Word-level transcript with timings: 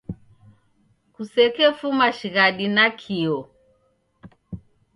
Kusekefuma 1.13 2.07
shighadi 2.17 2.67
nakio. 2.75 3.37